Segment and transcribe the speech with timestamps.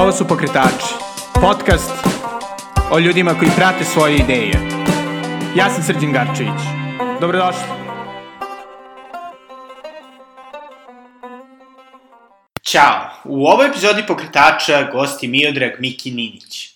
[0.00, 0.94] Ovo su Pokretači,
[1.34, 1.90] podcast
[2.90, 4.52] o ljudima koji prate svoje ideje.
[5.56, 6.60] Ja sam Srđan Garčević.
[7.20, 7.62] Dobrodošli.
[12.62, 13.10] Ćao!
[13.24, 16.68] U ovoj epizodi Pokretača gosti Miodrag Miki Ninić.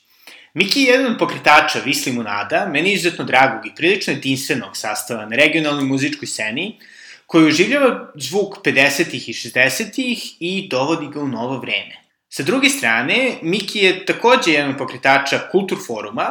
[0.55, 5.37] Miki je jedan od pokretača Visli Munada, meni izuzetno dragog i prilično jedinstvenog sastava na
[5.37, 6.79] regionalnoj muzičkoj sceni,
[7.27, 12.04] koji oživljava zvuk 50-ih i 60-ih i dovodi ga u novo vreme.
[12.35, 16.25] Sa druge strane, Miki je takođe jedan od pokretača Kultur foruma,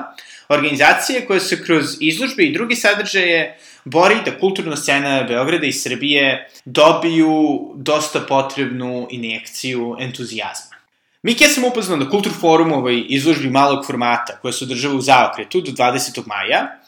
[0.49, 6.49] organizacije koja se kroz izložbe i druge sadržaje bori da kulturna scena Beograda i Srbije
[6.65, 10.75] dobiju dosta potrebnu injekciju entuzijazma.
[11.21, 15.61] Miki ja sam upoznao na Kultur forumovoj izložbi malog formata koja se održava u Zaokretu
[15.61, 16.27] do 20.
[16.27, 16.79] maja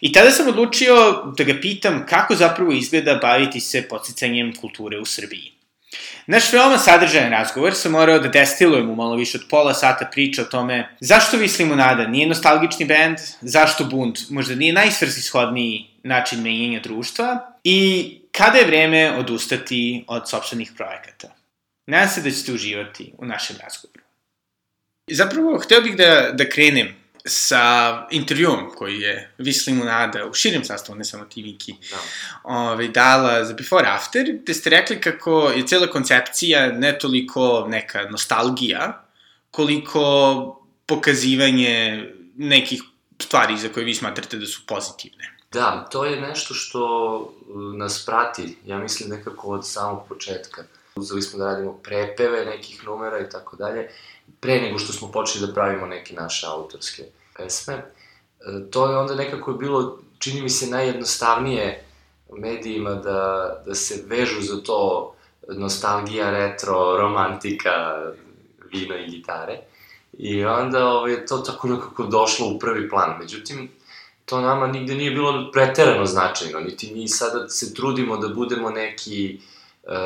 [0.00, 5.04] i tada sam odlučio da ga pitam kako zapravo izgleda baviti se podsticanjem kulture u
[5.04, 5.59] Srbiji.
[6.26, 10.42] Naš veoma sadržajan razgovor sam morao da destilujem u malo više od pola sata priča
[10.42, 16.80] o tome zašto Vis Limonada nije nostalgični bend, zašto Bund možda nije najsvrsishodniji način menjenja
[16.80, 21.34] društva i kada je vreme odustati od sobstvenih projekata.
[21.86, 24.00] Nadam se da ćete uživati u našem razgovoru.
[25.10, 30.98] Zapravo, hteo bih da, da krenem sa intervjuom koji je Vis Limonada u širem sastavu,
[30.98, 31.96] ne samo ti Viki, da.
[32.44, 37.66] ove, ovaj, dala za Before After, gde ste rekli kako je cela koncepcija ne toliko
[37.68, 39.04] neka nostalgija,
[39.50, 42.04] koliko pokazivanje
[42.36, 42.82] nekih
[43.22, 45.36] stvari za koje vi smatrate da su pozitivne.
[45.52, 46.84] Da, to je nešto što
[47.16, 50.64] uh, nas prati, ja mislim nekako od samog početka.
[50.94, 53.88] Uzeli smo da radimo prepeve nekih numera i tako dalje,
[54.40, 57.02] pre nego što smo počeli da pravimo neke naše autorske
[57.36, 57.74] pesme.
[57.74, 57.84] E,
[58.70, 61.84] to je onda nekako bilo, čini mi se, najjednostavnije
[62.32, 65.12] medijima da, da se vežu za to
[65.48, 68.02] nostalgija, retro, romantika,
[68.72, 69.58] vino i gitare.
[70.18, 73.18] I onda ovaj, to tako nekako došlo u prvi plan.
[73.18, 73.70] Međutim,
[74.24, 79.40] to nama nigde nije bilo preterano značajno, niti mi sada se trudimo da budemo neki,
[79.84, 79.98] e,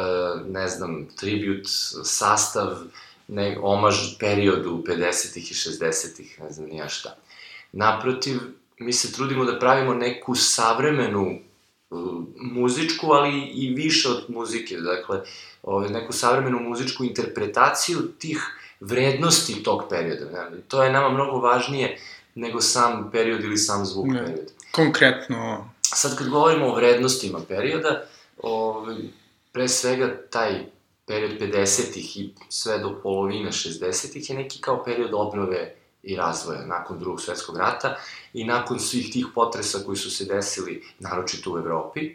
[0.49, 1.67] ne znam, tribut,
[2.05, 2.77] sastav,
[3.29, 7.17] ne, omaž periodu 50-ih i 60-ih, ne znam nija šta.
[7.73, 8.41] Naprotiv,
[8.79, 11.39] mi se trudimo da pravimo neku savremenu
[11.91, 15.21] uh, muzičku, ali i više od muzike, dakle,
[15.63, 20.51] ovaj, neku savremenu muzičku interpretaciju tih vrednosti tog perioda.
[20.69, 21.99] To je nama mnogo važnije
[22.35, 24.53] nego sam period ili sam zvuk ne, perioda.
[24.71, 25.71] Konkretno...
[25.83, 28.07] Sad kad govorimo o vrednostima perioda,
[28.43, 28.97] ovaj,
[29.53, 30.65] pre svega taj
[31.07, 36.99] period 50-ih i sve do polovine 60-ih je neki kao period obnove i razvoja nakon
[36.99, 37.97] drugog svetskog rata
[38.33, 42.15] i nakon svih tih potresa koji su se desili, naročito u Evropi.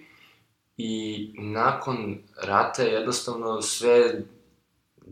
[0.77, 4.23] I nakon rata je jednostavno sve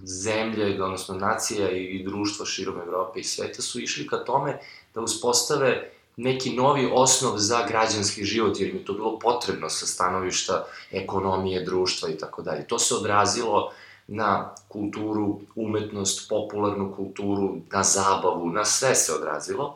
[0.03, 4.59] zemlje, odnosno nacija i društva širom Evrope i sveta su išli ka tome
[4.93, 10.65] da uspostave neki novi osnov za građanski život, jer mi to bilo potrebno sa stanovišta
[10.91, 12.67] ekonomije, društva i tako dalje.
[12.67, 13.71] To se odrazilo
[14.07, 19.75] na kulturu, umetnost, popularnu kulturu, na zabavu, na sve se odrazilo.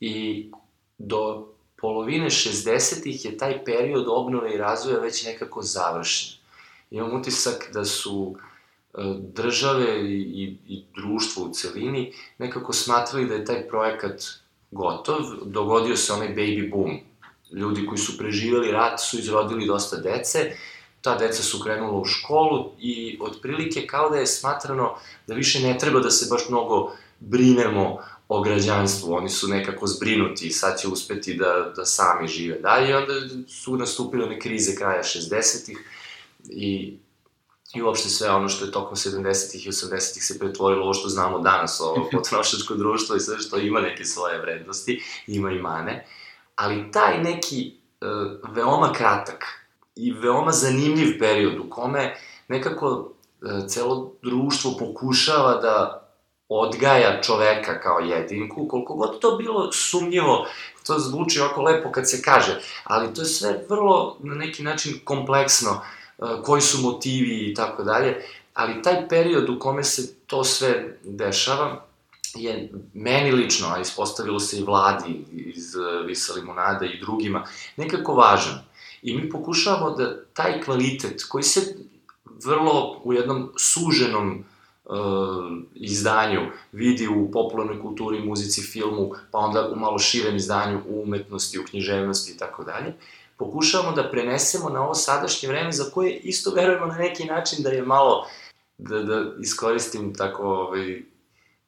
[0.00, 0.46] I
[0.98, 6.38] do polovine 60-ih je taj period obnove i razvoja već nekako završen.
[6.90, 8.34] Imam utisak da su
[8.94, 14.22] e, države i, i, i društvo u celini nekako smatrali da je taj projekat
[14.70, 16.98] gotov, dogodio se onaj baby boom.
[17.52, 20.52] Ljudi koji su preživeli rat su izrodili dosta dece,
[21.00, 24.94] ta deca su krenula u školu i otprilike kao da je smatrano
[25.26, 27.98] da više ne treba da se baš mnogo brinemo
[28.28, 32.96] o građanstvu, oni su nekako zbrinuti i sad će uspeti da, da sami žive dalje,
[32.96, 33.12] onda
[33.48, 35.78] su nastupile one krize kraja 60-ih
[36.48, 36.96] i
[37.74, 41.38] i uopšte sve ono što je tokom 70-ih i 80-ih se pretvorilo ovo što znamo
[41.38, 46.06] danas, ovo potrošačko društvo i sve što ima neke svoje vrednosti, ima i mane,
[46.56, 49.44] ali taj neki uh, veoma kratak
[49.96, 52.16] i veoma zanimljiv period u kome
[52.48, 56.06] nekako uh, celo društvo pokušava da
[56.48, 60.46] odgaja čoveka kao jedinku, koliko god to bilo sumnjivo,
[60.86, 65.00] to zvuči ovako lepo kad se kaže, ali to je sve vrlo na neki način
[65.04, 65.80] kompleksno,
[66.44, 68.24] koji su motivi i tako dalje,
[68.54, 71.84] ali taj period u kome se to sve dešava
[72.34, 75.74] je meni lično, a ispostavilo se i vladi iz
[76.06, 77.46] Visa Limonada i drugima,
[77.76, 78.58] nekako važan.
[79.02, 81.76] I mi pokušavamo da taj kvalitet koji se
[82.44, 84.44] vrlo u jednom suženom
[84.84, 84.96] uh,
[85.74, 86.40] izdanju
[86.72, 91.64] vidi u popularnoj kulturi, muzici, filmu, pa onda u malo širem izdanju u umetnosti, u
[91.64, 92.94] književnosti i tako dalje,
[93.40, 97.70] pokušavamo da prenesemo na ovo sadašnje vreme za koje isto verujemo na neki način da
[97.70, 98.26] je malo,
[98.78, 101.02] da, da iskoristim tako ovaj,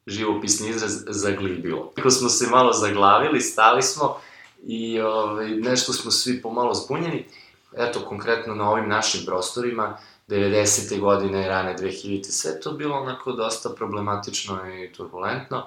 [0.07, 1.93] živopisni izraz zaglibilo.
[1.95, 4.17] Kako smo se malo zaglavili, stali smo
[4.63, 7.25] i ovaj, nešto smo svi pomalo zbunjeni.
[7.77, 9.99] Eto, konkretno na ovim našim prostorima,
[10.29, 11.01] 90.
[11.01, 12.25] godine, rane 2000.
[12.25, 15.67] sve to bilo onako dosta problematično i turbulentno.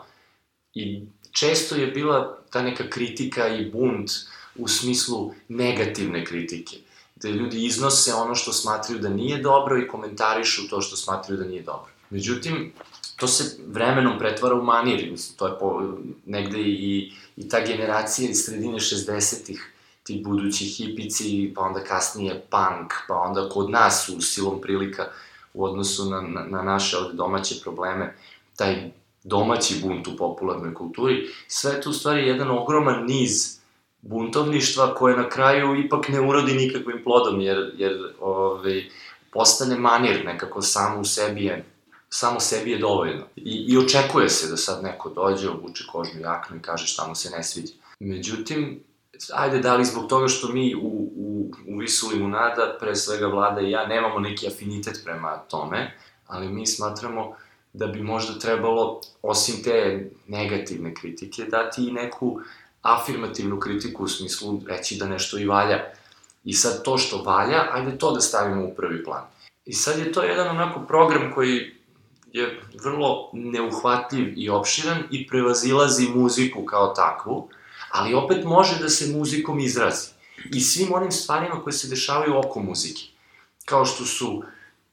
[0.73, 4.11] I često je bila ta neka kritika i bunt
[4.55, 6.77] u smislu negativne kritike.
[7.15, 11.45] Da ljudi iznose ono što smatraju da nije dobro i komentarišu to što smatraju da
[11.45, 11.91] nije dobro.
[12.09, 12.73] Međutim,
[13.15, 15.81] to se vremenom pretvara u manir, to je po,
[16.25, 19.71] negde i, i ta generacija iz sredine 60-ih,
[20.03, 25.07] ti budući hipici, pa onda kasnije punk, pa onda kod nas u silom prilika
[25.53, 28.15] u odnosu na, na, na naše ovde domaće probleme,
[28.55, 28.91] taj
[29.23, 33.59] domaći bunt u popularnoj kulturi, sve to u stvari jedan ogroman niz
[34.05, 38.83] buntovništva koje na kraju ipak ne urodi nikakvim plodom, jer, jer ovaj,
[39.31, 41.65] postane manir nekako samo u sebi je
[42.09, 43.23] samo sebi je dovoljno.
[43.35, 47.15] I, I očekuje se da sad neko dođe, obuče kožnu jaknu i kaže šta mu
[47.15, 47.73] se ne sviđa.
[47.99, 48.83] Međutim,
[49.33, 53.61] ajde, da li zbog toga što mi u, u, u Visu Limunada, pre svega vlada
[53.61, 55.97] i ja, nemamo neki afinitet prema tome,
[56.27, 57.35] ali mi smatramo
[57.73, 62.39] da bi možda trebalo, osim te negativne kritike, dati i neku
[62.85, 65.83] afirmativnu kritiku u smislu reći da nešto i valja.
[66.43, 69.23] I sad to što valja, ajde to da stavimo u prvi plan.
[69.65, 71.75] I sad je to jedan onako program koji
[72.33, 77.49] je vrlo neuhvatljiv i opširan i prevazilazi muziku kao takvu,
[77.91, 80.07] ali opet može da se muzikom izrazi.
[80.53, 83.01] I svim onim stvarima koje se dešavaju oko muzike.
[83.65, 84.43] Kao što su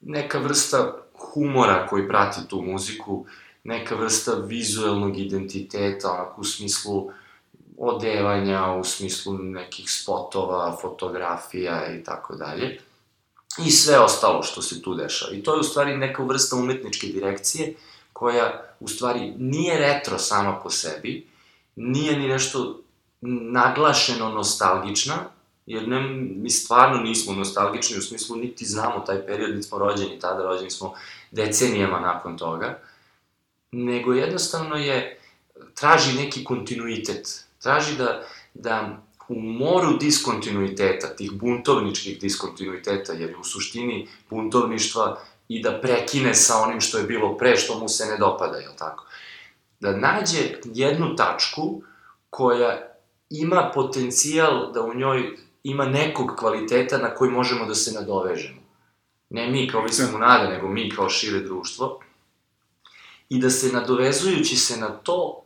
[0.00, 3.26] neka vrsta humora koji prati tu muziku,
[3.64, 7.10] neka vrsta vizuelnog identiteta, onako u smislu
[7.78, 12.78] odevanja, u smislu nekih spotova, fotografija i tako dalje
[13.58, 15.32] i sve ostalo što se tu dešava.
[15.32, 17.74] I to je u stvari neka vrsta umetničke direkcije
[18.12, 21.26] koja u stvari nije retro sama po sebi,
[21.76, 22.80] nije ni nešto
[23.20, 25.16] naglašeno nostalgična,
[25.66, 26.00] jer ne,
[26.36, 30.70] mi stvarno nismo nostalgični u smislu niti znamo taj period, niti smo rođeni tada, rođeni
[30.70, 30.94] smo
[31.30, 32.78] decenijama nakon toga,
[33.72, 35.20] nego jednostavno je,
[35.74, 38.22] traži neki kontinuitet, traži da,
[38.54, 46.34] da u moru diskontinuiteta, tih buntovničkih diskontinuiteta, jer je u suštini buntovništva i da prekine
[46.34, 49.06] sa onim što je bilo pre, što mu se ne dopada, je tako?
[49.80, 51.82] Da nađe jednu tačku
[52.30, 52.88] koja
[53.30, 58.62] ima potencijal da u njoj ima nekog kvaliteta na koji možemo da se nadovežemo.
[59.30, 62.00] Ne mi kao Vismu Nade, nego mi kao šire društvo.
[63.28, 65.42] I da se nadovezujući se na to,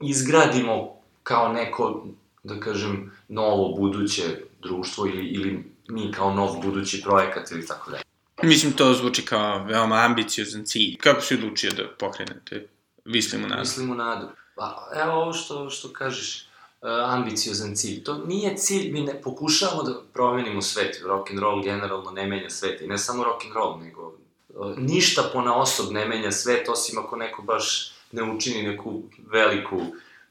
[0.00, 2.06] izgradimo kao neko
[2.42, 4.22] da kažem, novo buduće
[4.62, 8.02] društvo ili, ili mi kao nov budući projekat ili tako dalje.
[8.42, 10.96] Mislim, to zvuči kao veoma ambiciozan cilj.
[10.96, 12.68] Kako si odlučio da pokrenete
[13.04, 13.60] Mislim u nadu?
[13.60, 14.28] Mislim u nadu.
[14.56, 16.48] Pa, evo ovo što, što kažeš,
[16.82, 18.04] uh, ambiciozan cilj.
[18.04, 21.00] To nije cilj, mi ne pokušavamo da promenimo svet.
[21.06, 22.80] Rock and roll generalno ne menja svet.
[22.80, 24.14] I ne samo rock and roll, nego
[24.48, 29.02] uh, ništa po na osob ne menja svet, osim ako neko baš ne učini neku
[29.32, 29.80] veliku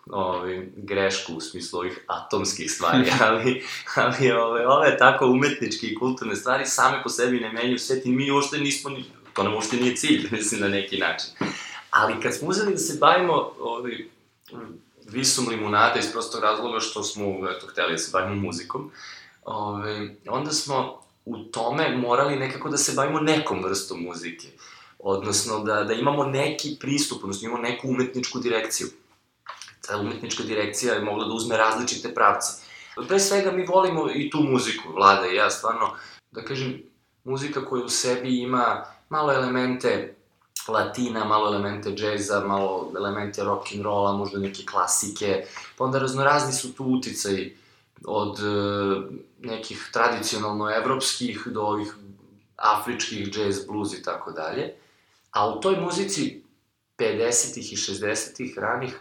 [0.10, 3.64] ovaj, grešku u smislu ovih atomskih stvari, ali,
[3.96, 8.12] ali ove, ove tako umetničke i kulturne stvari same po sebi ne menjaju svet i
[8.12, 8.92] mi uopšte nismo,
[9.34, 11.30] to nam uopšte nije cilj, mislim, na neki način.
[11.90, 13.98] Ali kad smo uzeli da se bavimo ovaj,
[15.10, 17.26] visum limunada iz prostog razloga što smo,
[17.58, 18.92] eto, hteli da se bavimo muzikom,
[19.46, 24.48] ove, ovaj, onda smo u tome morali nekako da se bavimo nekom vrstom muzike.
[25.00, 28.88] Odnosno, da, da imamo neki pristup, odnosno imamo neku umetničku direkciju
[29.88, 32.64] ta umetnička direkcija je mogla da uzme različite pravce.
[33.08, 35.94] Pre svega mi volimo i tu muziku, Vlada i ja, stvarno,
[36.32, 36.82] da kažem,
[37.24, 40.16] muzika koja u sebi ima malo elemente
[40.68, 45.46] latina, malo elemente džeza, malo elemente rock and rolla, možda neke klasike,
[45.78, 47.58] pa onda raznorazni su tu uticaji
[48.06, 48.44] od e,
[49.40, 51.96] nekih tradicionalno evropskih do ovih
[52.56, 54.74] afričkih jazz, blues i tako dalje.
[55.32, 56.44] A u toj muzici
[56.98, 59.00] 50-ih i 60-ih ranih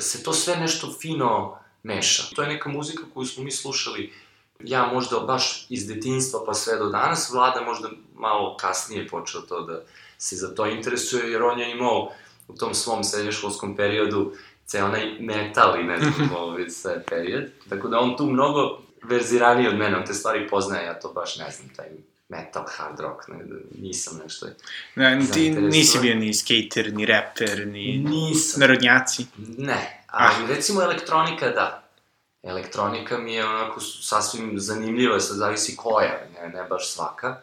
[0.00, 2.22] se to sve nešto fino meša.
[2.34, 4.12] To je neka muzika koju smo mi slušali,
[4.60, 9.60] ja možda baš iz detinstva pa sve do danas, Vlada možda malo kasnije počeo to
[9.60, 9.82] da
[10.18, 12.10] se za to interesuje, jer on je imao
[12.48, 14.32] u tom svom srednjoškolskom periodu
[14.66, 17.44] ceo onaj metal i ne znam ovaj sve period.
[17.68, 21.36] Tako da on tu mnogo verziraniji od mene, on te stvari poznaje, ja to baš
[21.36, 21.86] ne znam, taj
[22.28, 23.44] metal, hard rock, ne,
[23.78, 24.46] nisam nešto
[24.94, 28.60] Ne, ti nisi bio ni skater, ni rapper, ni nisam.
[28.60, 29.26] narodnjaci.
[29.58, 30.48] Ne, ali ah.
[30.48, 31.80] recimo elektronika da.
[32.42, 37.40] Elektronika mi je onako sasvim zanimljiva, sad zavisi koja, ne, ne baš svaka.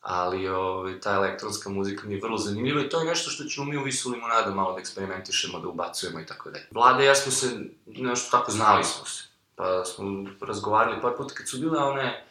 [0.00, 3.66] ali ovaj, ta elektronska muzika mi je vrlo zanimljiva i to je nešto što ćemo
[3.66, 6.66] mi u Visu Limonada malo da eksperimentišemo, da ubacujemo i tako dalje.
[6.70, 7.46] Vlada i ja smo se,
[7.86, 9.24] nešto tako, znali smo se,
[9.56, 12.24] pa smo razgovarali par puta kad su bile one,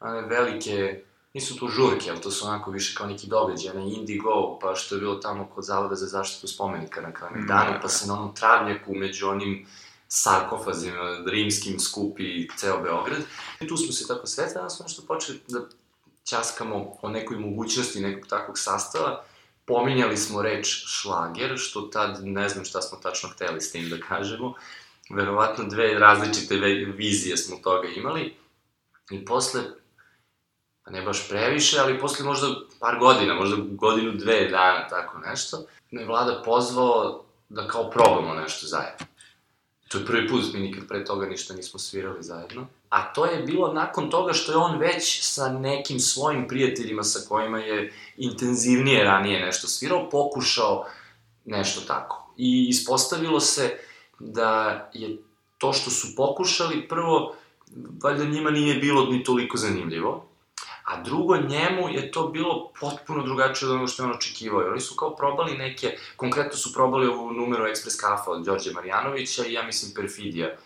[0.00, 1.02] one velike,
[1.34, 4.94] nisu to žurke, ali to su onako više kao neki događaj, ne Indigo, pa što
[4.94, 8.34] je bilo tamo kod Zavoda za zaštitu spomenika na Kalemegdanu, mm, pa se na onom
[8.34, 9.66] travnjaku među onim
[10.08, 13.22] sarkofazima rimskim skupi ceo Beograd.
[13.60, 15.60] I tu smo se tako sve, danas smo nešto počeli da
[16.24, 19.24] ćaskamo o nekoj mogućnosti nekog takvog sastava,
[19.64, 24.00] pominjali smo reč šlager, što tad ne znam šta smo tačno hteli s tim da
[24.00, 24.54] kažemo,
[25.10, 26.56] verovatno dve različite
[26.96, 28.34] vizije smo toga imali,
[29.10, 29.62] i posle,
[30.90, 32.46] ne baš previše, ali posle možda
[32.80, 38.66] par godina, možda godinu, dve dana, tako nešto, me vlada pozvao da kao probamo nešto
[38.66, 39.06] zajedno.
[39.88, 42.66] To je prvi put, mi nikad pre toga ništa nismo svirali zajedno.
[42.88, 47.28] A to je bilo nakon toga što je on već sa nekim svojim prijateljima sa
[47.28, 50.86] kojima je intenzivnije ranije nešto svirao, pokušao
[51.44, 52.32] nešto tako.
[52.36, 53.78] I ispostavilo se
[54.18, 55.16] da je
[55.58, 57.34] to što su pokušali, prvo,
[58.02, 60.27] valjda njima nije bilo ni toliko zanimljivo,
[60.88, 64.70] A drugo, njemu je to bilo potpuno drugačije od onoga što je on očekivao.
[64.70, 69.46] Oni su kao probali neke, konkretno su probali ovu numeru Express Kafa od Đorđe Marjanovića
[69.46, 70.56] i ja mislim Perfidija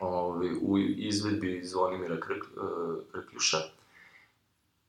[0.00, 3.58] ovi, u izvedbi Zvonimira Krk, uh, Krkljuša.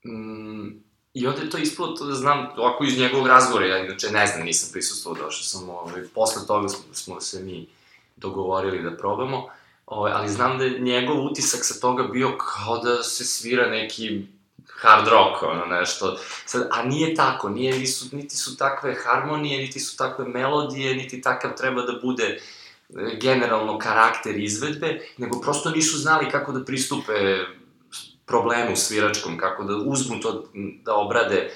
[0.06, 0.68] Mm,
[1.14, 4.28] I onda je to ispalo to da znam, ovako iz njegovog razgovora, ja inače ne
[4.28, 7.68] znam, nisam prisustvovao, došao sam, ovaj, posle toga smo, smo se mi
[8.16, 9.50] dogovorili da probamo.
[9.92, 14.26] Ovaj, ali znam da je njegov utisak sa toga bio kao da se svira neki
[14.68, 16.18] hard rock, ono nešto.
[16.46, 21.22] Sad, a nije tako, nije, nisu, niti su takve harmonije, niti su takve melodije, niti
[21.22, 22.40] takav treba da bude e,
[23.22, 27.14] generalno karakter izvedbe, nego prosto nisu znali kako da pristupe
[28.26, 30.46] problemu sviračkom, kako da uzmu to,
[30.84, 31.52] da obrade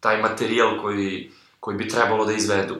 [0.00, 1.30] taj materijal koji,
[1.60, 2.76] koji bi trebalo da izvedu.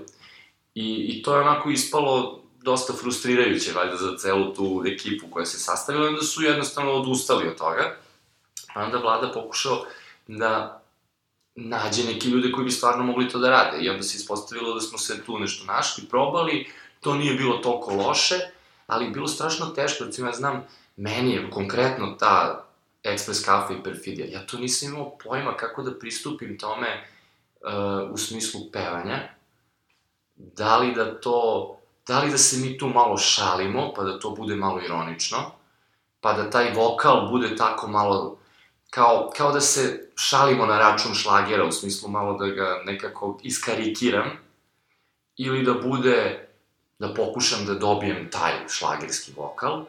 [0.74, 5.58] I, i to je onako ispalo dosta frustrirajuće, valjda, za celu tu ekipu koja se
[5.58, 7.96] sastavila, onda su jednostavno odustali od toga.
[8.74, 9.84] Pa onda vlada pokušao
[10.26, 10.82] da
[11.54, 13.78] nađe neke ljude koji bi stvarno mogli to da rade.
[13.80, 16.66] I onda se ispostavilo da smo se tu nešto našli, probali,
[17.00, 18.34] to nije bilo toliko loše,
[18.86, 22.66] ali bilo strašno teško, recimo ja znam, meni je konkretno ta
[23.04, 27.08] Express Cafe i Perfidija, ja to nisam imao pojma kako da pristupim tome
[27.60, 29.28] uh, u smislu pevanja,
[30.36, 31.75] da li da to
[32.06, 35.38] da li da se mi tu malo šalimo, pa da to bude malo ironično,
[36.20, 38.38] pa da taj vokal bude tako malo,
[38.90, 44.30] kao, kao da se šalimo na račun šlagera, u smislu malo da ga nekako iskarikiram,
[45.36, 46.48] ili da bude,
[46.98, 49.84] da pokušam da dobijem taj šlagerski vokal,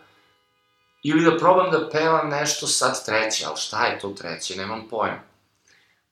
[1.03, 5.19] ili da probam da pevam nešto sad treće, ali šta je to treće, nemam pojma.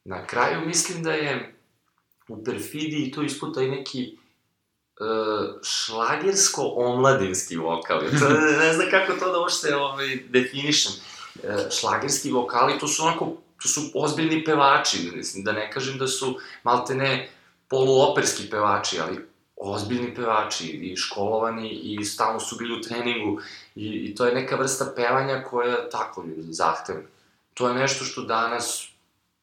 [0.04, 1.56] Na kraju mislim da je
[2.28, 4.18] u perfidiji to isputa i neki
[5.00, 5.06] uh,
[5.64, 8.00] šlagersko-omladinski vokal.
[8.00, 10.92] To, ne znam kako to da uopšte ovaj, definišem.
[11.44, 11.50] Uh,
[11.80, 16.38] šlagerski vokali, to su onako, to su ozbiljni pevači, mislim, da ne kažem da su
[16.64, 17.30] maltene
[17.68, 19.26] poluoperski pevači, ali
[19.56, 23.42] ozbiljni pevači i školovani i stalno su bili u treningu
[23.76, 27.08] i, i to je neka vrsta pevanja koja tako zahtevna.
[27.54, 28.88] To je nešto što danas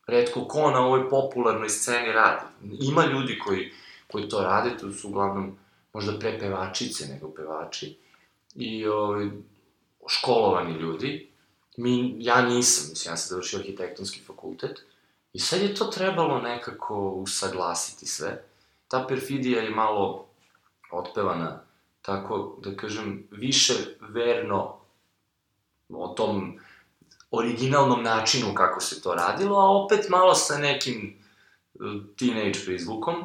[0.07, 2.47] redko ko na ovoj popularnoj sceni radi.
[2.81, 3.73] Ima ljudi koji
[4.13, 5.57] koji to rade, to su uglavnom
[5.93, 7.99] možda pre pevačice nego pevači
[8.55, 9.31] i ovaj,
[10.07, 11.29] školovani ljudi.
[11.77, 14.81] Mi, ja nisam, mislim, ja sam završio arhitektonski fakultet
[15.33, 18.45] i sad je to trebalo nekako usaglasiti sve.
[18.89, 20.27] Ta perfidija je malo
[20.91, 21.61] otpevana,
[22.03, 24.77] tako da kažem, više verno
[25.89, 26.59] o tom
[27.31, 31.17] originalnom načinu kako se to radilo, a opet malo sa nekim
[31.75, 31.79] eh,
[32.19, 33.25] teenage prizvukom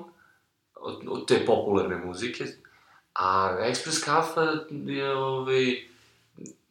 [0.79, 2.45] od, od te popularne muzike,
[3.13, 5.87] a Express Kafa je, ovaj,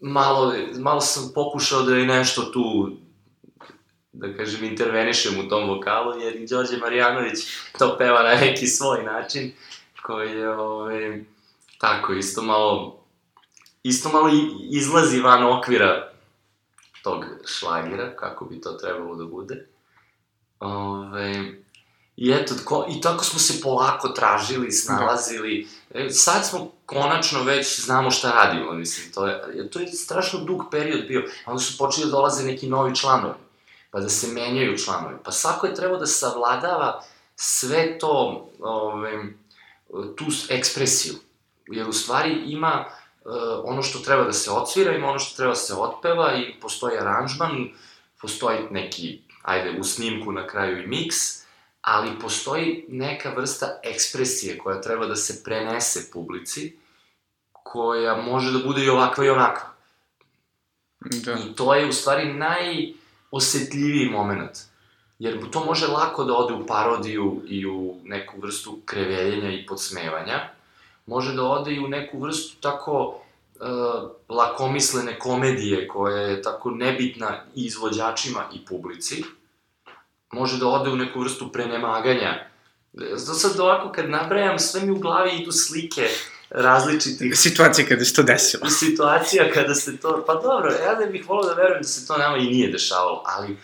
[0.00, 2.90] malo, malo sam pokušao da je nešto tu,
[4.12, 7.38] da kažem, intervenišem u tom vokalu, jer i Đorđe Marjanović
[7.78, 9.52] to peva na neki svoj način,
[10.02, 11.24] koji je, ovaj,
[11.78, 13.04] tako, isto malo,
[13.82, 14.30] isto malo
[14.70, 16.12] izlazi van okvira
[17.02, 19.66] tog šlagira, kako bi to trebalo da bude.
[20.60, 21.65] Ove, ovaj,
[22.16, 25.68] I eto, ko, i tako smo se polako tražili, snalazili.
[25.94, 30.62] E, sad smo konačno već znamo šta radimo, mislim, to je, to je strašno dug
[30.70, 31.24] period bio.
[31.46, 33.34] Onda su počeli da dolaze neki novi članovi,
[33.90, 35.16] pa da se menjaju članovi.
[35.24, 37.02] Pa svako je trebao da savladava
[37.36, 39.24] sve to, ove,
[40.16, 41.14] tu ekspresiju.
[41.66, 42.84] Jer u stvari ima
[43.24, 43.32] uh,
[43.64, 46.98] ono što treba da se odsvira, ima ono što treba da se otpeva i postoji
[46.98, 47.68] aranžman,
[48.20, 51.45] postoji neki ajde, u snimku na kraju i miks,
[51.86, 56.76] ali postoji neka vrsta ekspresije koja treba da se prenese publici,
[57.52, 59.68] koja može da bude i ovakva i onakva.
[61.00, 61.32] Da.
[61.32, 64.58] I to je u stvari najosetljiviji moment.
[65.18, 70.48] Jer to može lako da ode u parodiju i u neku vrstu kreveljenja i podsmevanja.
[71.06, 73.20] Može da ode i u neku vrstu tako
[73.60, 79.24] uh, lakomislene komedije koja je tako nebitna i izvođačima i publici.
[80.32, 82.48] Može da ode u neku vrstu prenemaganja.
[82.92, 86.08] Zato sad ovako kad nabrajam, sve mi u glavi idu slike
[86.50, 88.70] različitih Situacija kada se to desilo.
[88.84, 92.18] situacija kada se to, pa dobro, ja ne bih volao da verujem da se to
[92.18, 93.56] nama i nije dešavalo, ali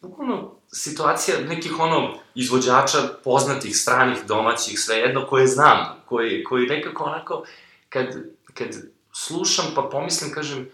[0.00, 7.44] bukvalno situacija nekih ono izvođača poznatih, stranih, domaćih, svejedno koje znam, koji, koji nekako onako,
[7.88, 8.06] kad,
[8.54, 8.68] kad
[9.12, 10.70] slušam pa pomislim, kažem,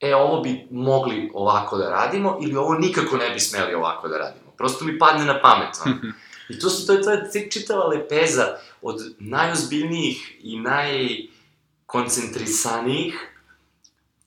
[0.00, 4.18] e, ovo bi mogli ovako da radimo ili ovo nikako ne bi smeli ovako da
[4.18, 4.47] radimo.
[4.58, 5.96] Prosto mi padne na pamet, ono.
[6.48, 13.14] I to su, to je, to je čitava lepeza od najozbiljnijih i najkoncentrisanijih,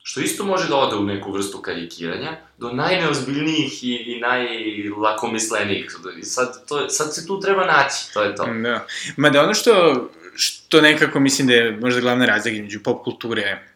[0.03, 5.95] što isto može da ode u neku vrstu karikiranja, do najneozbiljnijih i, i najlakomislenijih.
[6.17, 8.45] I sad, to, sad se tu treba naći, to je to.
[8.45, 8.85] Da.
[9.17, 13.67] Mada ono što, što nekako mislim da je možda glavna razlika između pop kulture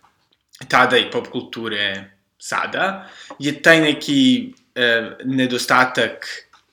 [0.68, 3.10] tada i pop kulture sada,
[3.40, 6.28] je taj neki e, nedostatak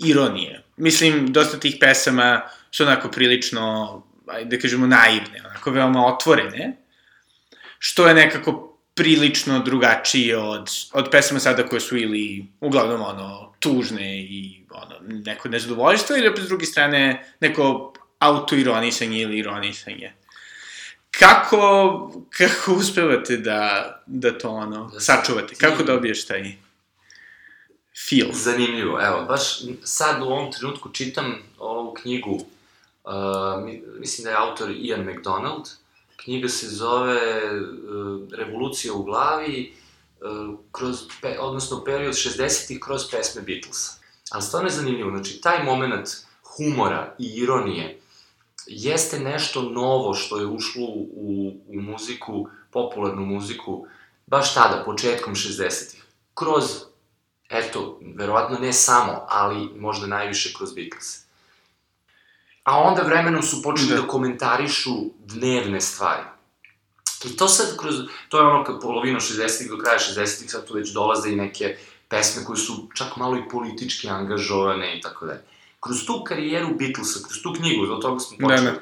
[0.05, 0.63] ironije.
[0.77, 6.77] Mislim, dosta tih pesama su onako prilično, ajde da kažemo, naivne, onako veoma otvorene,
[7.79, 14.21] što je nekako prilično drugačije od, od pesama sada koje su ili uglavnom ono tužne
[14.21, 20.13] i ono neko nezadovoljstvo ili opet s druge strane neko autoironisanje ili ironisanje.
[21.11, 25.55] Kako, kako uspevate da, da to ono, Da sačuvate?
[25.55, 26.53] Kako dobiješ taj
[28.09, 28.29] feel?
[28.33, 29.43] Zanimljivo, evo, baš
[29.85, 33.13] sad u ovom trenutku čitam ovu knjigu, uh,
[33.65, 35.69] mi- mislim da je autor Ian MacDonald,
[36.17, 37.21] knjiga se zove
[37.61, 39.75] uh, Revolucija u glavi,
[40.21, 43.93] uh, kroz, pe, odnosno period 60-ih kroz pesme Beatlesa.
[44.31, 46.09] Ali stvarno je zanimljivo, znači taj moment
[46.57, 47.99] humora i ironije
[48.67, 53.87] jeste nešto novo što je ušlo u, u muziku, popularnu muziku,
[54.27, 56.05] baš tada, početkom 60-ih.
[56.35, 56.65] Kroz
[57.53, 61.19] eto, verovatno ne samo, ali možda najviše kroz Beatles.
[62.65, 64.01] A onda vremenom su počeli da, Da.
[64.03, 66.23] da komentarišu dnevne stvari.
[67.25, 67.95] I to sad kroz,
[68.29, 71.77] to je ono kad polovina 60-ih do kraja 60-ih, sad tu već dolaze i neke
[72.09, 75.41] pesme koje su čak malo i politički angažovane i tako dalje.
[75.81, 78.79] Kroz tu karijeru Beatlesa, kroz tu knjigu, do toga smo Da, počeli, da.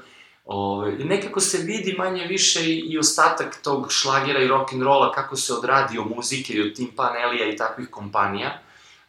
[0.53, 5.55] Ove, nekako se vidi manje više i, i ostatak tog šlagera i rock'n'rolla, kako se
[5.55, 8.59] od radio muzike i od Tim Panelija i takvih kompanija,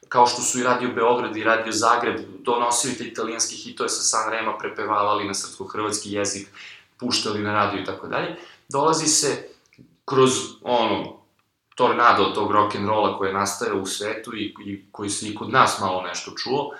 [0.09, 4.31] kao što su i Radio Beograd i Radio Zagreb, donosili te italijanski hitove sa San
[4.31, 6.47] Rema, prepevavali na srpsko-hrvatski jezik,
[6.97, 8.35] puštali na radio i tako dalje,
[8.69, 9.49] dolazi se
[10.05, 11.17] kroz ono,
[11.75, 15.79] tornado tog rock'n'rolla koji je nastajao u svetu i, i koji se i kod nas
[15.79, 16.71] malo nešto čuo,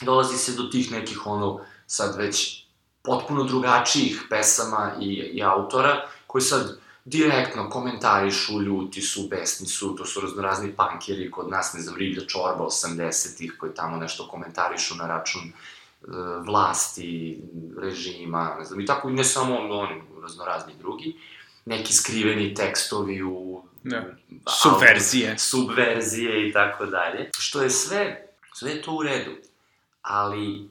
[0.00, 2.63] dolazi se do tih nekih ono, sad već
[3.04, 10.04] potpuno drugačijih pesama i, i autora, koji sad direktno komentarišu, ljuti su, besni su, to
[10.06, 15.06] su raznorazni pankeri kod nas, ne znam, Riblja Čorba 80-ih, koji tamo nešto komentarišu na
[15.06, 15.52] račun e,
[16.46, 17.42] vlasti,
[17.78, 21.16] režima, ne znam, i tako, i ne samo oni, raznorazni drugi,
[21.64, 23.62] neki skriveni tekstovi u...
[23.82, 24.04] Da.
[24.30, 25.38] u- Subverzije.
[25.38, 29.30] subverzije i tako dalje, što je sve, sve je to u redu,
[30.02, 30.68] ali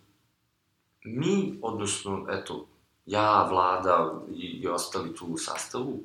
[1.04, 2.68] mi, odnosno, eto,
[3.06, 6.00] ja, vlada i, i ostali tu u sastavu,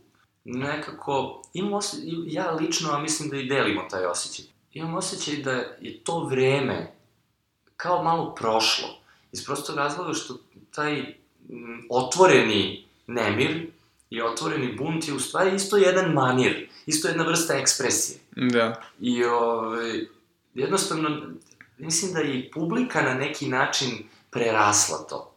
[0.45, 5.53] nekako, imam osjećaj, ja lično, a mislim da i delimo taj osjećaj, imam osjećaj da
[5.81, 6.93] je to vreme
[7.77, 8.89] kao malo prošlo,
[9.33, 10.39] iz prostog razloga što
[10.75, 11.15] taj
[11.91, 13.67] otvoreni nemir
[14.11, 18.19] i otvoreni bunt je u stvari isto jedan manir, isto jedna vrsta ekspresije.
[18.37, 18.83] Da.
[19.01, 20.07] I ove,
[20.55, 21.31] jednostavno,
[21.79, 23.89] mislim da i publika na neki način
[24.31, 25.35] prerasla to.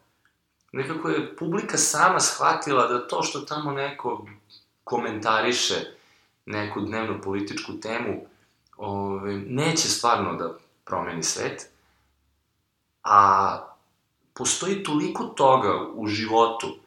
[0.72, 4.26] Nekako je publika sama shvatila da to što tamo neko
[4.84, 5.76] komentariše
[6.46, 8.26] neku dnevno političku temu,
[8.78, 11.70] ove, neće stvarno da promeni svet,
[13.04, 13.58] a
[14.34, 16.78] postoji toliko toga u životu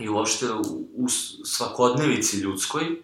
[0.00, 1.08] i uopšte u, u
[1.44, 3.02] svakodnevici ljudskoj,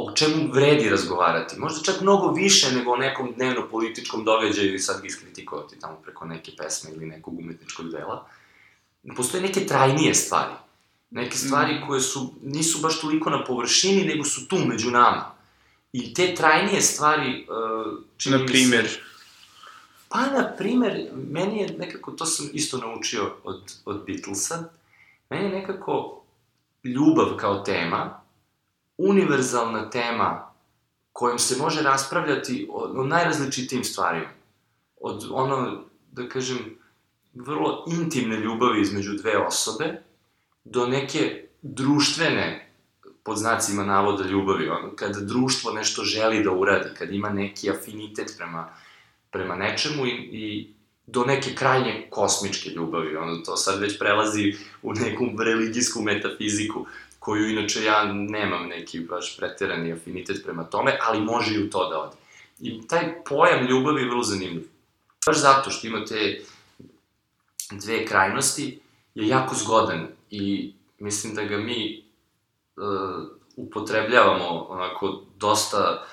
[0.00, 1.58] o čemu vredi razgovarati.
[1.58, 6.24] Možda čak mnogo više nego o nekom dnevno-političkom događaju i sad ga iskritikovati tamo preko
[6.24, 8.26] neke pesme ili nekog umetničkog dela.
[9.16, 10.52] Postoje neke trajnije stvari.
[11.10, 15.34] Neke stvari koje su, nisu baš toliko na površini, nego su tu među nama.
[15.92, 18.88] I te trajnije stvari, uh, čini Na mi se- primer,
[20.08, 24.64] Pa, na primer, meni je nekako, to sam isto naučio od, od Beatlesa,
[25.30, 26.22] meni je nekako
[26.84, 28.20] ljubav kao tema,
[28.98, 30.54] univerzalna tema
[31.12, 34.28] kojom se može raspravljati o, o najrazličitijim stvarima.
[35.00, 36.58] Od ono, da kažem,
[37.34, 40.02] vrlo intimne ljubavi između dve osobe,
[40.64, 42.72] do neke društvene,
[43.22, 48.34] pod znacima navoda ljubavi, ono, kada društvo nešto želi da uradi, kad ima neki afinitet
[48.36, 48.74] prema,
[49.30, 50.74] prema nečemu i, i
[51.06, 56.86] do neke krajnje kosmičke ljubavi, ono, to sad već prelazi u neku religijsku metafiziku,
[57.18, 61.90] koju inače ja nemam neki baš preterani afinitet prema tome, ali može i u to
[61.90, 62.16] da ode.
[62.60, 64.68] I taj pojam ljubavi je vrlo zanimljiv.
[65.26, 66.40] Baš zato što imate
[67.70, 68.80] dve krajnosti,
[69.14, 72.04] je jako zgodan i mislim da ga mi
[72.76, 73.24] uh,
[73.56, 76.06] upotrebljavamo onako dosta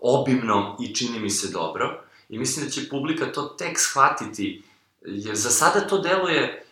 [0.00, 2.02] obimno i čini mi se dobro.
[2.28, 4.62] I mislim da će publika to tek shvatiti,
[5.02, 6.63] jer za sada to deluje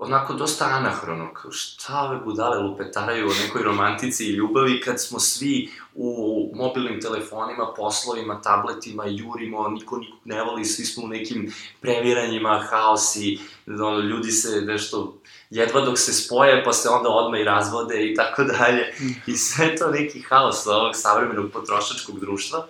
[0.00, 5.18] onako dosta anahrono, kao šta ove budale lupetaraju o nekoj romantici i ljubavi kad smo
[5.18, 11.52] svi u mobilnim telefonima, poslovima, tabletima, jurimo, niko nikog ne voli, svi smo u nekim
[11.80, 15.18] previranjima, haosi, ono, ljudi se nešto,
[15.50, 18.94] jedva dok se spoje, pa se onda odmah i razvode i tako dalje.
[19.26, 22.66] I sve to neki haos ovog savremenog potrošačkog društva.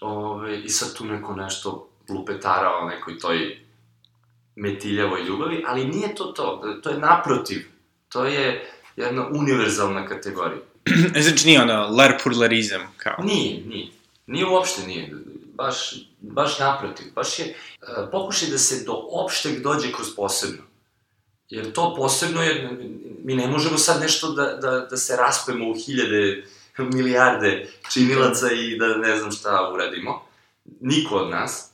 [0.00, 3.67] Ove, I sad tu neko nešto lupetara o nekoj toj
[4.58, 7.66] metiljavoj ljubavi, ali nije to to, to je naprotiv,
[8.08, 10.60] to je jedna univerzalna kategorija.
[11.22, 13.24] znači nije ono larpurlarizam, kao?
[13.24, 13.88] Nije, nije.
[14.26, 15.14] Nije uopšte nije.
[15.54, 17.06] Baš, baš naprotiv.
[17.14, 20.62] Baš je uh, pokušaj da se do opšteg dođe kroz posebno.
[21.48, 22.78] Jer to posebno je,
[23.24, 26.44] mi ne možemo sad nešto da, da, da se raspemo u hiljade,
[26.78, 30.22] milijarde činilaca i da ne znam šta uradimo.
[30.80, 31.70] Niko od nas.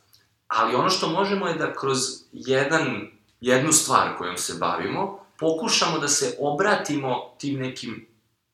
[0.46, 6.08] Ali ono što možemo je da kroz jedan, jednu stvar kojom se bavimo, pokušamo da
[6.08, 8.06] se obratimo tim nekim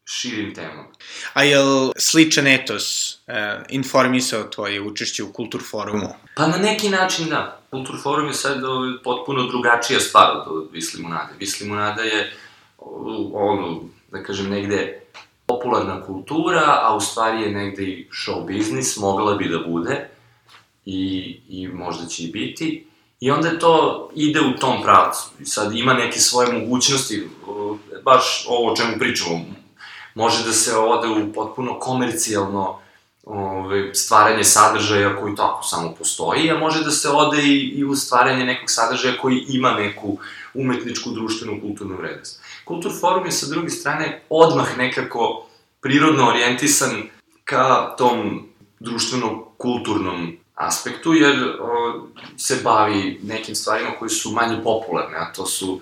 [0.04, 0.84] širim temama.
[1.32, 3.34] A jel sličan etos uh,
[3.68, 6.08] informisao tvoje učešće u Kultur forumu?
[6.36, 7.60] Pa na neki način da.
[7.70, 8.60] Kultur forum je sad
[9.04, 11.34] potpuno drugačija stvar od Vislimunade.
[11.38, 12.32] Vislimunada je
[13.32, 15.00] ono, da kažem, negde
[15.46, 20.08] popularna kultura, a u stvari je negde i show biznis, mogla bi da bude
[20.84, 22.89] i, i možda će i biti.
[23.20, 25.30] I onda to ide u tom pravcu.
[25.40, 27.28] I sad ima neke svoje mogućnosti,
[28.04, 29.44] baš ovo o čemu pričamo.
[30.14, 32.78] Može da se ode u potpuno komercijalno
[33.24, 37.96] ove, stvaranje sadržaja koji tako samo postoji, a može da se ode i, i u
[37.96, 40.18] stvaranje nekog sadržaja koji ima neku
[40.54, 42.42] umetničku, društvenu, kulturnu vrednost.
[42.64, 45.46] Kultur forum je sa druge strane odmah nekako
[45.80, 47.02] prirodno orijentisan
[47.44, 48.48] ka tom
[48.80, 52.00] društveno-kulturnom aspektu, jer o,
[52.36, 55.80] se bavi nekim stvarima koji su manje popularne, a to su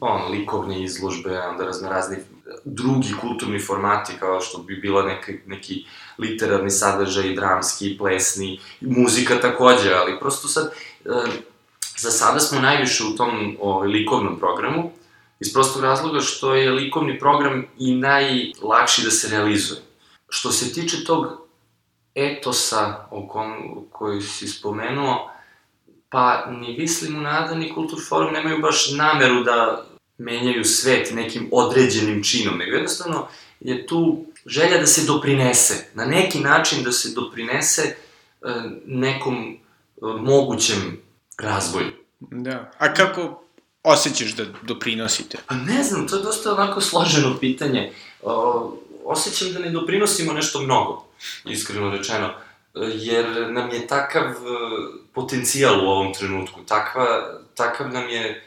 [0.00, 2.16] on, likovne izložbe, onda razne razni
[2.64, 5.84] drugi kulturni formati, kao što bi bila neka, neki
[6.18, 10.72] literarni sadržaj, dramski, plesni, muzika takođe, ali prosto sad,
[11.04, 11.10] e,
[11.98, 14.92] za sada smo najviše u tom o, likovnom programu,
[15.40, 19.80] iz prostog razloga što je likovni program i najlakši da se realizuje.
[20.28, 21.45] Što se tiče tog
[22.16, 23.52] etosa o kom,
[23.92, 25.30] koji si spomenuo,
[26.08, 29.86] pa ni Vislimu Nada ni Kultur Forum nemaju baš nameru da
[30.18, 33.26] menjaju svet nekim određenim činom, nego jednostavno
[33.60, 37.94] je tu želja da se doprinese, na neki način da se doprinese e,
[38.86, 39.56] nekom e,
[40.20, 41.00] mogućem
[41.38, 41.86] razvoju.
[42.20, 42.70] Da.
[42.78, 43.42] A kako
[43.82, 45.38] osjećaš da doprinosite?
[45.46, 47.92] Pa ne znam, to je dosta onako složeno pitanje.
[48.22, 51.05] O, osjećam da ne doprinosimo nešto mnogo,
[51.44, 52.34] iskreno rečeno,
[52.94, 54.34] jer nam je takav e,
[55.14, 57.06] potencijal u ovom trenutku, takva,
[57.54, 58.44] takav nam je,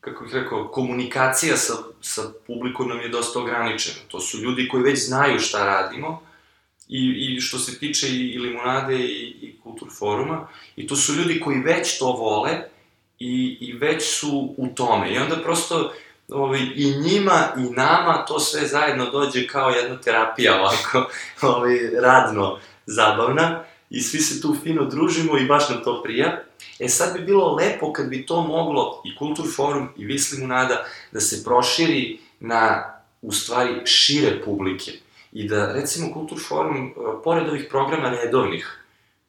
[0.00, 3.98] kako bih rekao, komunikacija sa, sa publikom nam je dosta ograničena.
[4.08, 6.26] To su ljudi koji već znaju šta radimo,
[6.88, 11.14] i, i što se tiče i, i limunade i, i kultur foruma, i to su
[11.14, 12.50] ljudi koji već to vole
[13.18, 15.14] i, i već su u tome.
[15.14, 15.92] I onda prosto
[16.28, 21.10] ovaj, i njima i nama to sve zajedno dođe kao jedna terapija ovako,
[21.52, 26.42] ovaj, radno zabavna i svi se tu fino družimo i baš nam to prija.
[26.78, 30.84] E sad bi bilo lepo kad bi to moglo i Kultur forum i Visli nada
[31.12, 34.92] da se proširi na u stvari šire publike
[35.32, 36.92] i da recimo Kultur forum e,
[37.24, 38.84] pored ovih programa redovnih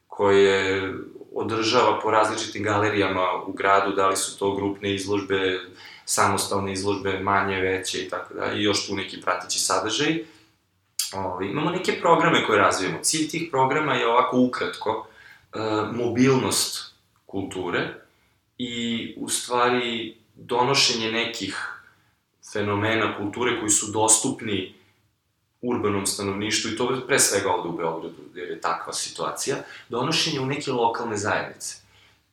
[0.06, 0.94] koje
[1.34, 5.60] održava po različitim galerijama u gradu, da li su to grupne izložbe,
[6.04, 10.24] samostalne izložbe, manje, veće i tako da, i još tu neki prateći sadržaj.
[11.12, 12.98] Ovi, imamo neke programe koje razvijemo.
[13.02, 15.06] Cilj tih programa je ovako ukratko,
[15.54, 15.58] e,
[15.92, 16.94] mobilnost
[17.26, 17.94] kulture
[18.58, 21.78] i u stvari donošenje nekih
[22.52, 24.74] fenomena kulture koji su dostupni
[25.62, 29.56] urbanom stanovništvu, i to pre svega ovde u Beogradu, jer je takva situacija,
[29.88, 31.76] donošenje u neke lokalne zajednice.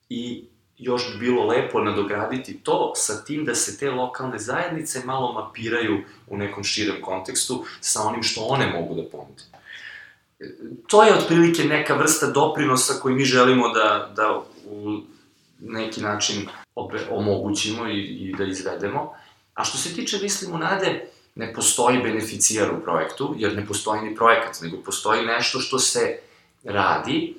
[0.09, 0.43] I
[0.77, 6.03] još bi bilo lepo nadograditi to sa tim da se te lokalne zajednice malo mapiraju
[6.27, 9.43] u nekom širem kontekstu sa onim što one mogu da ponude.
[10.87, 15.01] To je otprilike neka vrsta doprinosa koji mi želimo da, da u
[15.59, 16.47] neki način
[17.09, 19.13] omogućimo i, i da izvedemo.
[19.53, 24.15] A što se tiče Visli Munade, ne postoji beneficijar u projektu, jer ne postoji ni
[24.15, 26.19] projekat, nego postoji nešto što se
[26.63, 27.35] radi,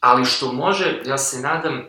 [0.00, 1.84] ali što može, ja se nadam,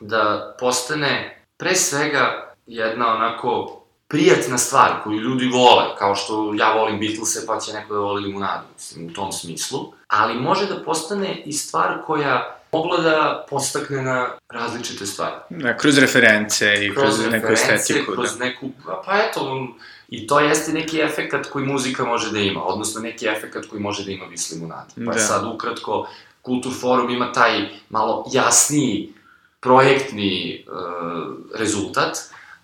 [0.00, 7.00] da postane pre svega jedna onako prijatna stvar koju ljudi vole, kao što ja volim
[7.00, 11.42] Beatlese pa će neko da voli limunadu, mislim, u tom smislu, ali može da postane
[11.44, 15.34] i stvar koja mogla da postakne na različite stvari.
[15.50, 18.12] Da, kroz reference i kroz, kroz neku estetiku.
[18.12, 18.44] Kroz da.
[18.44, 18.70] neku,
[19.06, 19.68] pa eto,
[20.08, 24.04] i to jeste neki efekat koji muzika može da ima, odnosno neki efekat koji može
[24.04, 24.88] da ima Vis limunada.
[25.06, 25.18] Pa da.
[25.18, 26.08] sad ukratko,
[26.42, 29.12] Kultur Forum ima taj malo jasniji
[29.60, 32.16] projektni uh, rezultat,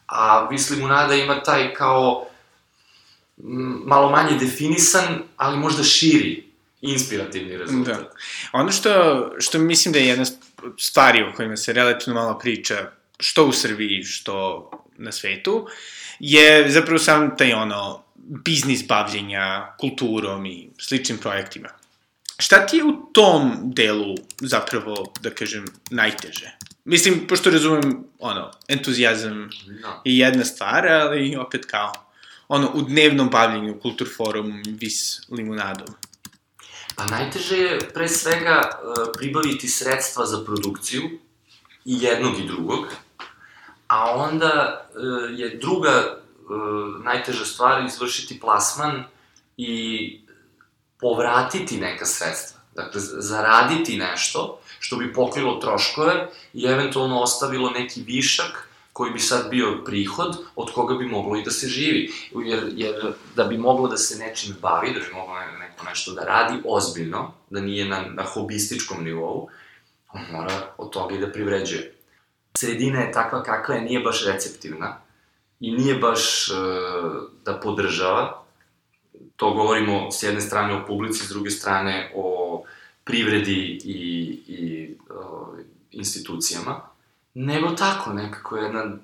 [0.07, 2.27] a Vis limunada ima taj kao
[3.85, 6.45] malo manje definisan, ali možda širi
[6.81, 7.97] inspirativni rezultat.
[7.97, 8.11] Da.
[8.53, 8.91] Ono što,
[9.39, 10.25] što mislim da je jedna
[10.79, 15.67] stvari o kojima se relativno malo priča, što u Srbiji, što na svetu,
[16.18, 21.68] je zapravo sam taj ono biznis bavljenja kulturom i sličnim projektima.
[22.38, 26.57] Šta ti je u tom delu zapravo, da kažem, najteže?
[26.85, 29.50] Mislim, pošto razumem, ono, entuzijazam no.
[29.83, 30.03] Da.
[30.05, 31.92] je jedna stvar, ali opet kao,
[32.48, 35.87] ono, u dnevnom bavljenju kultur forum vis limunadom.
[36.96, 41.03] Pa najteže je pre svega e, pribaviti sredstva za produkciju
[41.85, 42.87] i jednog i drugog,
[43.87, 44.84] a onda
[45.37, 46.15] je druga e,
[47.05, 49.05] najteža stvar izvršiti plasman
[49.57, 50.21] i
[51.01, 52.61] povratiti neka sredstva.
[52.75, 59.51] Dakle, zaraditi nešto što bi pokrilo troškove i eventualno ostavilo neki višak koji bi sad
[59.51, 62.13] bio prihod od koga bi moglo i da se živi.
[62.45, 66.25] Jer, jer da bi moglo da se nečim bavi, da bi moglo neko nešto da
[66.25, 69.49] radi ozbiljno, da nije na, na hobističkom nivou,
[70.13, 71.94] on mora od toga i da privređuje.
[72.59, 75.01] Sredina je takva kakva je, nije baš receptivna
[75.61, 78.45] i nije baš uh, da podržava.
[79.37, 82.62] To govorimo s jedne strane o publici, s druge strane o
[83.05, 84.01] privredi i,
[84.49, 85.59] i uh,
[85.90, 86.95] institucijama
[87.35, 89.01] nego tako, nekako jedan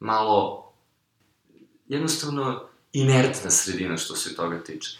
[0.00, 0.72] malo,
[1.88, 4.98] jednostavno, inertna sredina što se toga tiče.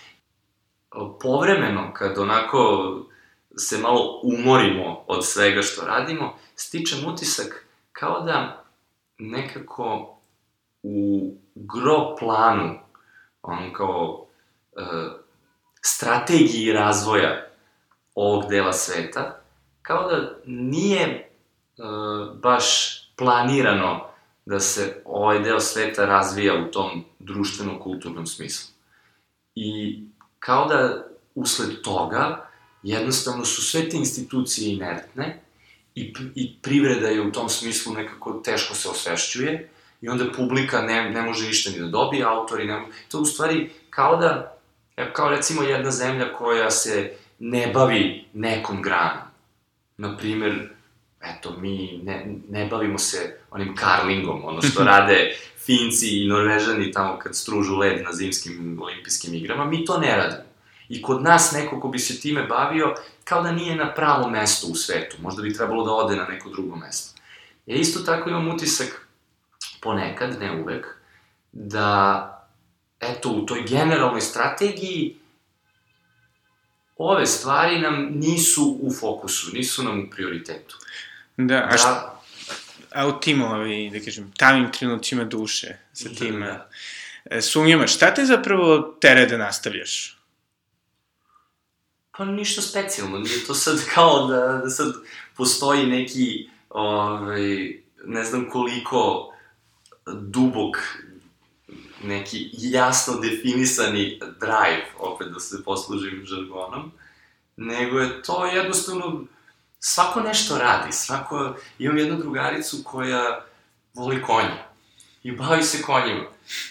[1.20, 2.88] Povremeno, kad onako
[3.56, 7.66] se malo umorimo od svega što radimo, stičem utisak
[8.00, 8.64] kao da
[9.18, 10.16] nekako
[10.82, 12.78] u gro planu,
[13.42, 14.26] ono kao
[14.76, 14.82] e,
[15.82, 17.46] strategiji razvoja
[18.14, 19.40] ovog dela sveta,
[19.82, 21.30] kao da nije
[21.80, 21.82] E,
[22.42, 22.66] baš
[23.16, 24.00] planirano
[24.46, 28.74] da se ovaj deo sveta razvija u tom društveno-kulturnom smislu.
[29.54, 29.98] I
[30.38, 32.48] kao da usled toga
[32.82, 35.42] jednostavno su sve te institucije inertne
[35.94, 41.10] i, i privreda je u tom smislu nekako teško se osvešćuje i onda publika ne,
[41.10, 44.56] ne može ništa ni da dobije, autori ne To u stvari kao da,
[45.12, 49.22] kao recimo jedna zemlja koja se ne bavi nekom granom.
[49.96, 50.70] Naprimer,
[51.22, 57.18] eto, mi ne, ne bavimo se onim karlingom, ono što rade Finci i Norvežani tamo
[57.18, 60.49] kad stružu led na zimskim olimpijskim igrama, mi to ne radimo.
[60.90, 64.66] I kod nas neko ko bi se time bavio, kao da nije na pravo mesto
[64.66, 67.20] u svetu, možda bi trebalo da ode na neko drugo mesto.
[67.66, 69.06] Ja isto tako imam utisak,
[69.80, 70.86] ponekad, ne uvek,
[71.52, 72.48] da,
[73.00, 75.16] eto, u toj generalnoj strategiji
[76.96, 80.76] ove stvari nam nisu u fokusu, nisu nam u prioritetu.
[81.36, 82.22] Da, a, šta, da.
[83.00, 86.68] a u tim, ovi, da kažem, tamim trenucima duše sa da, tim da.
[87.24, 90.19] E, sumnjama, šta te zapravo tere da nastavljaš?
[92.20, 94.94] Pa ništa specijalno, nije to sad kao da, da sad
[95.36, 99.32] postoji neki, ovaj, ne znam koliko
[100.06, 100.76] dubok
[102.04, 106.92] neki jasno definisani drive, opet da se poslužim žargonom,
[107.56, 109.24] nego je to jednostavno
[109.78, 113.44] svako nešto radi, svako, imam jednu drugaricu koja
[113.94, 114.64] voli konje
[115.22, 116.24] i bavi se konjima.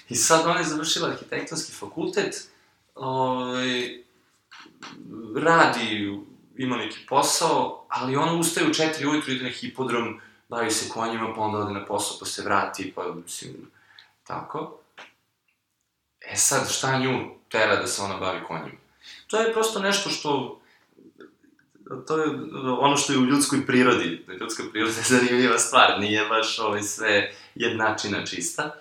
[0.10, 2.48] I sad ona je završila arhitektonski fakultet,
[2.96, 4.09] ovaj,
[5.36, 6.20] radi
[6.58, 10.20] ima neki posao, ali ona ustaje u četiri ujutru, ide na hipodrom,
[10.50, 13.72] bavi se konjima, pa onda ode na posao, pa se vrati, pa mislim,
[14.24, 14.80] tako.
[16.22, 18.78] E sad, šta nju tera da se ona bavi konjima?
[19.28, 20.60] To je prosto nešto što
[22.08, 22.30] to je
[22.80, 24.26] ono što je u ljudskoj prirodi.
[24.40, 28.76] Ljudska priroda je zanimljiva stvar, nije baš ovaj sve jednačina čista.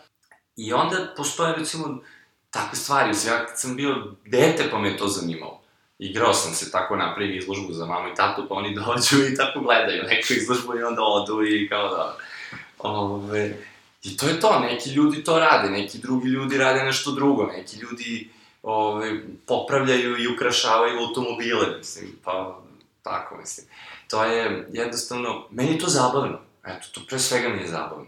[0.57, 2.01] I onda postoje, recimo,
[2.51, 3.13] takve stvari.
[3.27, 5.58] Ja kad sam bio dete, pa me to zanimalo.
[5.99, 9.61] Igrao sam se tako napravim izložbu za mamu i tatu, pa oni dođu i tako
[9.61, 12.17] gledaju neku izložbu i onda odu i kao da...
[12.79, 13.57] Ove,
[14.03, 17.77] I to je to, neki ljudi to rade, neki drugi ljudi rade nešto drugo, neki
[17.77, 18.31] ljudi
[18.63, 22.61] ove, popravljaju i ukrašavaju automobile, mislim, pa
[23.03, 23.67] tako, mislim.
[24.11, 26.41] To je jednostavno, meni je to zabavno.
[26.65, 28.07] Eto, to pre svega mi je zabavno.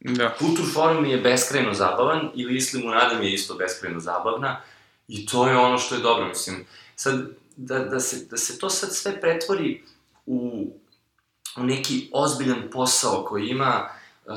[0.00, 0.34] Da.
[0.38, 4.60] Kultur forum mi je beskrajno zabavan i Lisli mu nada mi je isto beskrajno zabavna
[5.08, 6.66] i to je ono što je dobro, mislim.
[7.00, 9.82] Sad, da, da, se, da se to sad sve pretvori
[10.26, 10.66] u,
[11.56, 13.88] u neki ozbiljan posao koji ima
[14.24, 14.34] uh,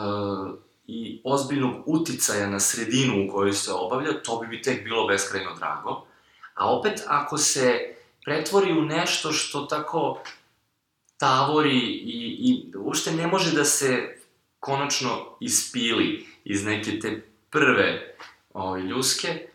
[0.88, 5.56] i ozbiljnog uticaja na sredinu u kojoj se obavlja, to bi mi tek bilo beskrajno
[5.56, 6.06] drago.
[6.54, 7.96] A opet, ako se
[8.26, 10.24] pretvori u nešto što tako
[11.18, 14.18] tavori i, i ušte ne može da se
[14.60, 18.16] konačno ispili iz neke te prve
[18.54, 19.48] ovaj, ljuske,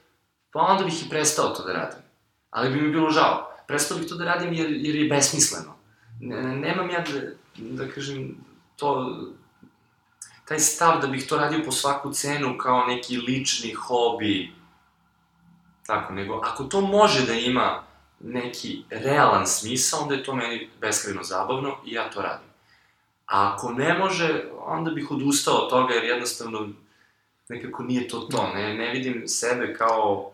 [0.52, 2.07] pa onda bih i prestao to da radim.
[2.50, 3.50] Ali bi mi bilo žao.
[3.66, 5.74] Prestao bih to da radim jer, jer je besmisleno.
[6.20, 7.20] Ne, nemam ja da,
[7.56, 8.36] da kažem,
[8.76, 9.18] to,
[10.44, 14.52] taj stav da bih to radio po svaku cenu kao neki lični hobi,
[15.86, 17.82] tako, nego ako to može da ima
[18.20, 22.48] neki realan smisao, onda je to meni beskrajno zabavno i ja to radim.
[23.26, 26.68] A ako ne može, onda bih odustao od toga, jer jednostavno
[27.48, 28.50] nekako nije to to.
[28.54, 30.30] Ne, ne vidim sebe kao,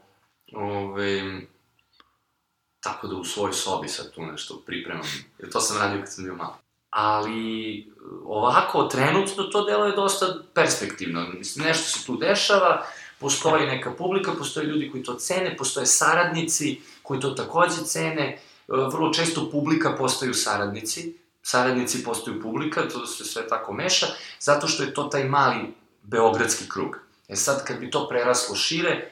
[0.52, 1.40] ove,
[2.84, 5.06] tako da u svojoj sobi sad tu nešto pripremam.
[5.38, 6.58] Jer to sam radio kad sam bio malo.
[6.90, 7.92] Ali
[8.24, 11.26] ovako, trenutno to delo je dosta perspektivno.
[11.28, 12.86] Mislim, nešto se tu dešava,
[13.18, 19.12] postoji neka publika, postoje ljudi koji to cene, postoje saradnici koji to takođe cene, vrlo
[19.12, 24.06] često publika postaju saradnici, saradnici postaju publika, to se sve tako meša,
[24.40, 26.98] zato što je to taj mali beogradski krug.
[27.28, 29.10] E sad, kad bi to preraslo šire,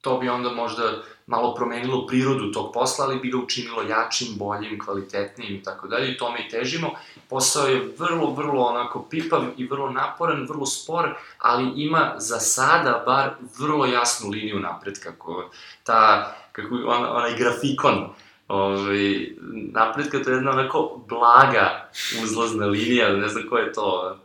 [0.00, 4.78] to bi onda možda malo promenilo prirodu tog posla, ali bi ga učinilo jačim, boljim,
[4.78, 6.90] kvalitetnijim i tako dalje, i tome i težimo.
[7.28, 13.02] Posao je vrlo, vrlo onako pipav i vrlo naporan, vrlo spor, ali ima za sada
[13.06, 15.50] bar vrlo jasnu liniju napretka, kako
[15.84, 18.08] ta, kako on, onaj grafikon,
[18.48, 19.28] ovaj,
[19.72, 21.90] napretka, to je jedna onako blaga
[22.22, 24.18] uzlazna linija, ne znam ko je to,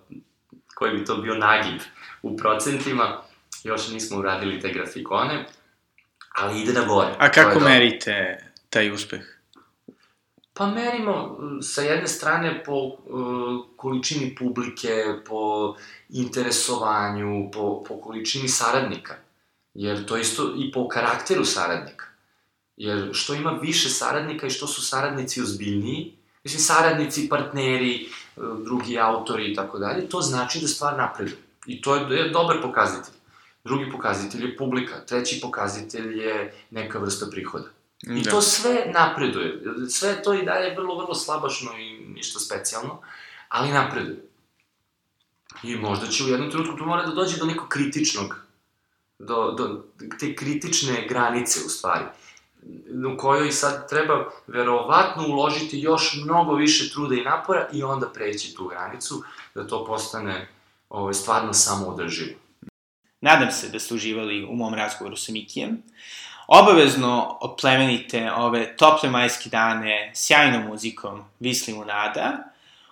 [0.76, 1.82] koji bi to bio nagib
[2.22, 3.22] u procentima,
[3.64, 5.46] još nismo uradili te grafikone,
[6.34, 7.16] ali ide na gore.
[7.20, 8.38] A kako merite
[8.70, 9.22] taj uspeh?
[10.54, 12.96] Pa merimo sa jedne strane po uh,
[13.76, 15.76] količini publike, po
[16.10, 19.16] interesovanju, po, po količini saradnika.
[19.74, 22.06] Jer to isto i po karakteru saradnika.
[22.78, 28.10] Jer što ima više saradnika i što su saradnici ozbiljniji, mislim saradnici, partneri,
[28.66, 31.38] drugi autori i tako dalje, to znači da stvar napreduje.
[31.66, 33.23] I to je, je dobar pokazatelj.
[33.64, 37.68] Drugi pokazatelj je publika, treći pokazatelj je neka vrsta prihoda.
[38.02, 38.32] I da.
[38.32, 39.62] to sve napreduje.
[39.90, 43.02] Sve to i dalje vrlo, vrlo slabašno i ništa specijalno,
[43.50, 44.26] ali napreduje.
[45.64, 48.36] I možda će u jednom trenutku to mora da dođe do nekog kritičnog,
[49.20, 49.86] do, do
[50.20, 52.06] te kritične granice u stvari,
[53.14, 58.56] u kojoj sad treba verovatno uložiti još mnogo više truda i napora i onda preći
[58.56, 59.24] tu granicu,
[59.56, 60.50] da to postane
[60.90, 62.43] ovaj, stvarno samoodrživo.
[63.24, 65.84] Nadam se da ste uživali u mom razgovoru sa Mikijem.
[66.48, 72.38] Obavezno oplemenite ove tople majske dane sjajnom muzikom Visli mu nada.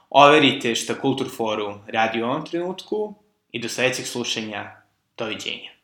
[0.09, 3.13] Overite šta Kultur Forum radi u ovom trenutku
[3.51, 4.71] i do sledećeg slušanja.
[5.17, 5.80] Doviđenja.